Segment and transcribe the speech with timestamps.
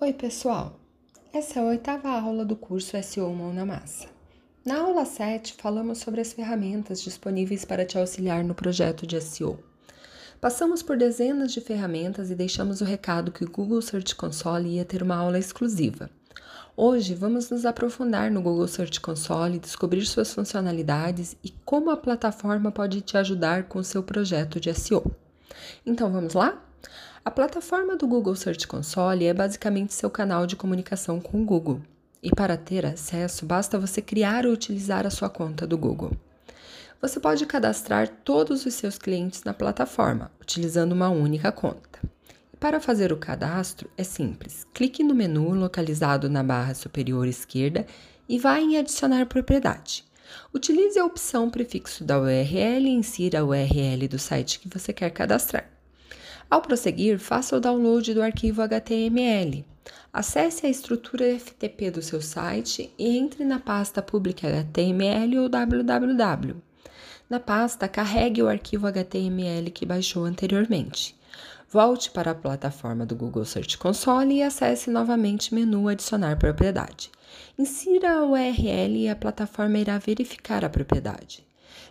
[0.00, 0.80] Oi, pessoal!
[1.32, 4.08] Essa é a oitava aula do curso SEO Mão na Massa.
[4.64, 9.62] Na aula 7, falamos sobre as ferramentas disponíveis para te auxiliar no projeto de SEO.
[10.40, 14.84] Passamos por dezenas de ferramentas e deixamos o recado que o Google Search Console ia
[14.84, 16.10] ter uma aula exclusiva.
[16.76, 22.72] Hoje vamos nos aprofundar no Google Search Console, descobrir suas funcionalidades e como a plataforma
[22.72, 25.04] pode te ajudar com o seu projeto de SEO.
[25.86, 26.60] Então vamos lá?
[27.24, 31.80] A plataforma do Google Search Console é basicamente seu canal de comunicação com o Google.
[32.20, 36.10] E para ter acesso, basta você criar ou utilizar a sua conta do Google.
[37.00, 42.00] Você pode cadastrar todos os seus clientes na plataforma, utilizando uma única conta.
[42.58, 44.66] Para fazer o cadastro é simples.
[44.74, 47.86] Clique no menu localizado na barra superior esquerda
[48.28, 50.04] e vá em Adicionar propriedade.
[50.52, 55.10] Utilize a opção prefixo da URL e insira a URL do site que você quer
[55.10, 55.71] cadastrar.
[56.52, 59.64] Ao prosseguir, faça o download do arquivo HTML.
[60.12, 66.56] Acesse a estrutura FTP do seu site e entre na pasta pública HTML ou www.
[67.30, 71.16] Na pasta, carregue o arquivo HTML que baixou anteriormente.
[71.70, 77.10] Volte para a plataforma do Google Search Console e acesse novamente o menu Adicionar propriedade.
[77.58, 81.42] Insira a URL e a plataforma irá verificar a propriedade.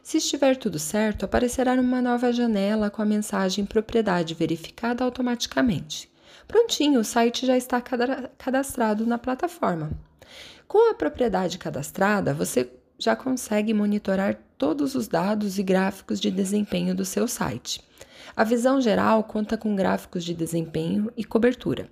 [0.03, 6.11] Se estiver tudo certo, aparecerá uma nova janela com a mensagem Propriedade verificada automaticamente.
[6.47, 7.81] Prontinho, o site já está
[8.37, 9.91] cadastrado na plataforma.
[10.67, 16.95] Com a propriedade cadastrada, você já consegue monitorar todos os dados e gráficos de desempenho
[16.95, 17.81] do seu site.
[18.35, 21.89] A visão geral conta com gráficos de desempenho e cobertura.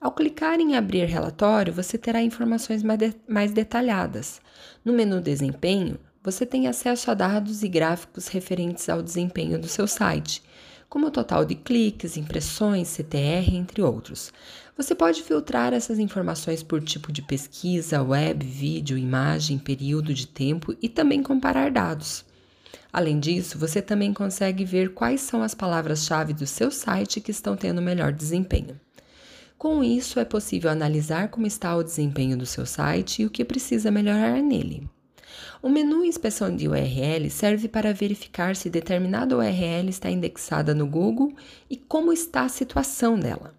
[0.00, 2.82] Ao clicar em Abrir relatório, você terá informações
[3.26, 4.40] mais detalhadas.
[4.84, 9.86] No menu Desempenho, você tem acesso a dados e gráficos referentes ao desempenho do seu
[9.86, 10.42] site,
[10.88, 14.32] como o total de cliques, impressões, CTR, entre outros.
[14.74, 20.74] Você pode filtrar essas informações por tipo de pesquisa, web, vídeo, imagem, período de tempo
[20.80, 22.24] e também comparar dados.
[22.90, 27.54] Além disso, você também consegue ver quais são as palavras-chave do seu site que estão
[27.54, 28.80] tendo melhor desempenho.
[29.58, 33.44] Com isso, é possível analisar como está o desempenho do seu site e o que
[33.44, 34.88] precisa melhorar nele.
[35.62, 41.32] O menu Inspeção de URL serve para verificar se determinada URL está indexada no Google
[41.68, 43.54] e como está a situação dela.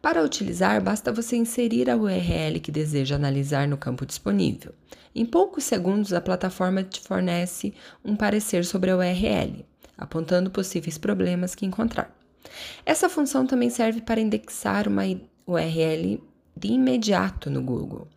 [0.00, 4.74] Para utilizar, basta você inserir a URL que deseja analisar no campo disponível.
[5.14, 7.72] Em poucos segundos, a plataforma te fornece
[8.04, 9.64] um parecer sobre a URL,
[9.96, 12.14] apontando possíveis problemas que encontrar.
[12.84, 15.04] Essa função também serve para indexar uma
[15.46, 16.22] URL
[16.56, 18.08] de imediato no Google.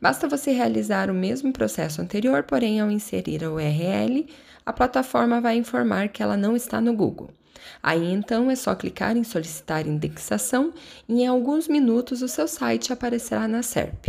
[0.00, 4.26] Basta você realizar o mesmo processo anterior, porém, ao inserir a URL,
[4.64, 7.30] a plataforma vai informar que ela não está no Google.
[7.82, 10.72] Aí então é só clicar em solicitar indexação
[11.08, 14.06] e em alguns minutos o seu site aparecerá na SERP.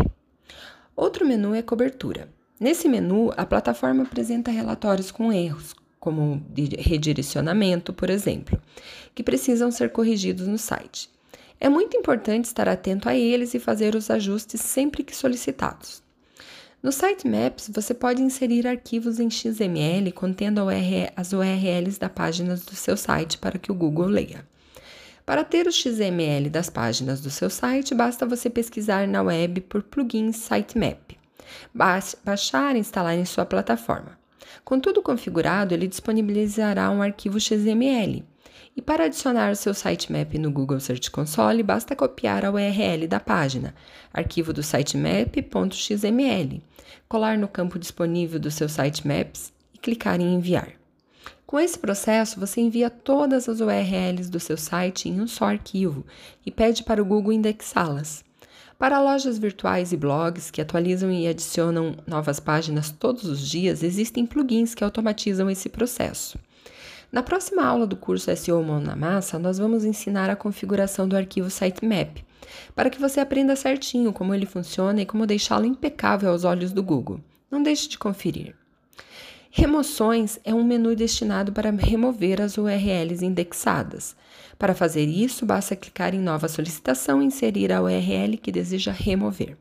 [0.96, 2.30] Outro menu é cobertura.
[2.60, 8.60] Nesse menu, a plataforma apresenta relatórios com erros, como redirecionamento, por exemplo,
[9.14, 11.10] que precisam ser corrigidos no site.
[11.60, 16.04] É muito importante estar atento a eles e fazer os ajustes sempre que solicitados.
[16.82, 20.62] No Sitemaps, você pode inserir arquivos em XML contendo
[21.16, 24.46] as URLs das páginas do seu site para que o Google leia.
[25.26, 29.82] Para ter o XML das páginas do seu site, basta você pesquisar na web por
[29.82, 31.18] plugin Sitemap,
[32.24, 34.18] baixar e instalar em sua plataforma.
[34.64, 38.24] Com tudo configurado, ele disponibilizará um arquivo XML
[38.76, 43.74] e para adicionar seu sitemap no Google Search Console, basta copiar a URL da página,
[44.14, 46.62] arquivo do sitemap.xml,
[47.10, 50.74] colar no campo disponível do seu sitemaps e clicar em enviar.
[51.48, 56.06] Com esse processo, você envia todas as URLs do seu site em um só arquivo
[56.46, 58.28] e pede para o Google indexá-las.
[58.78, 64.26] Para lojas virtuais e blogs que atualizam e adicionam novas páginas todos os dias, existem
[64.26, 66.38] plugins que automatizam esse processo.
[67.12, 71.16] Na próxima aula do curso SEO Mão na Massa, nós vamos ensinar a configuração do
[71.16, 72.24] arquivo sitemap,
[72.76, 76.84] para que você aprenda certinho como ele funciona e como deixá-lo impecável aos olhos do
[76.84, 77.22] Google.
[77.50, 78.56] Não deixe de conferir.
[79.50, 84.16] Remoções é um menu destinado para remover as URLs indexadas.
[84.60, 89.58] Para fazer isso, basta clicar em Nova solicitação e inserir a URL que deseja remover.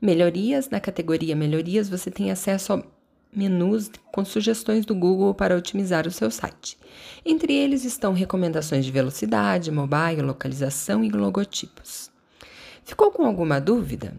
[0.00, 2.95] Melhorias: na categoria Melhorias, você tem acesso ao
[3.36, 6.78] menus com sugestões do Google para otimizar o seu site.
[7.24, 12.10] Entre eles estão recomendações de velocidade, mobile, localização e logotipos.
[12.84, 14.14] Ficou com alguma dúvida?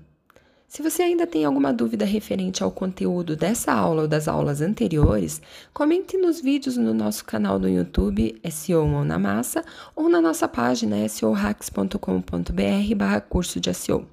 [0.67, 5.41] Se você ainda tem alguma dúvida referente ao conteúdo dessa aula ou das aulas anteriores,
[5.73, 9.63] comente nos vídeos no nosso canal do YouTube SEO Mão na Massa
[9.95, 14.05] ou na nossa página seohacks.com.br barra curso de SEO.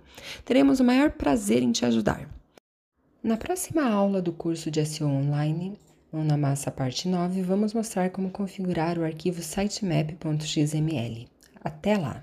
[0.45, 2.29] Teremos o maior prazer em te ajudar.
[3.25, 5.79] Na próxima aula do curso de SEO Online,
[6.13, 11.27] na Massa parte 9, vamos mostrar como configurar o arquivo sitemap.xml.
[11.65, 12.23] Até lá!